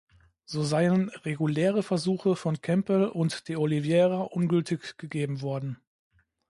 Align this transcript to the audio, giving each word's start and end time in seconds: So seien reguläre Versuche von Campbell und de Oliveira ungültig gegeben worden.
So 0.45 0.63
seien 0.63 1.09
reguläre 1.25 1.83
Versuche 1.83 2.35
von 2.35 2.59
Campbell 2.59 3.05
und 3.05 3.47
de 3.47 3.57
Oliveira 3.57 4.21
ungültig 4.21 4.97
gegeben 4.97 5.43
worden. 5.43 5.77